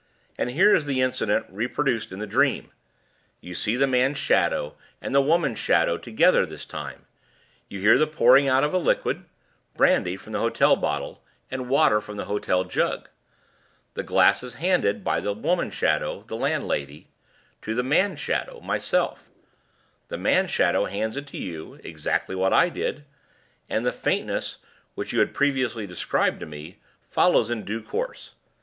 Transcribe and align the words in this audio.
"And 0.35 0.49
here 0.49 0.73
is 0.73 0.87
the 0.87 0.99
incident 0.99 1.45
reproduced 1.49 2.11
in 2.11 2.17
the 2.17 2.25
dream. 2.25 2.71
You 3.39 3.53
see 3.53 3.75
the 3.75 3.85
man's 3.85 4.17
shadow 4.17 4.75
and 4.99 5.13
the 5.13 5.21
woman's 5.21 5.59
shadow 5.59 5.95
together 5.99 6.43
this 6.43 6.65
time. 6.65 7.05
You 7.69 7.81
hear 7.81 7.99
the 7.99 8.07
pouring 8.07 8.47
out 8.47 8.63
of 8.63 8.73
liquid 8.73 9.25
(brandy 9.77 10.17
from 10.17 10.33
the 10.33 10.39
hotel 10.39 10.75
bottle, 10.75 11.23
and 11.51 11.69
water 11.69 12.01
from 12.01 12.17
the 12.17 12.25
hotel 12.25 12.63
jug); 12.63 13.09
the 13.93 14.01
glass 14.01 14.41
is 14.41 14.55
handed 14.55 15.03
by 15.03 15.19
the 15.19 15.33
woman 15.33 15.69
shadow 15.69 16.23
(the 16.23 16.35
landlady) 16.35 17.09
to 17.61 17.75
the 17.75 17.83
man 17.83 18.15
shadow 18.15 18.59
(myself); 18.59 19.29
the 20.07 20.17
man 20.17 20.47
shadow 20.47 20.85
hands 20.85 21.15
it 21.15 21.27
to 21.27 21.37
you 21.37 21.79
(exactly 21.83 22.33
what 22.33 22.53
I 22.53 22.69
did); 22.69 23.05
and 23.69 23.85
the 23.85 23.91
faintness 23.93 24.57
(which 24.95 25.13
you 25.13 25.19
had 25.19 25.35
previously 25.35 25.85
described 25.85 26.39
to 26.39 26.47
me) 26.47 26.79
follows 27.07 27.51
in 27.51 27.63
due 27.63 27.83
course. 27.83 28.33